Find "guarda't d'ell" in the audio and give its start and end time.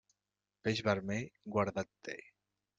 1.57-2.29